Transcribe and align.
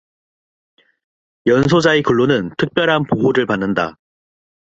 연소자의 1.45 2.01
근로는 2.01 2.49
특별한 2.57 3.03
보호를 3.03 3.45
받는다. 3.45 3.97